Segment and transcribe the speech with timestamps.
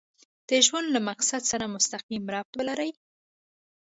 [0.49, 2.91] د ژوند له مقصد سره مسقيم ربط ولري.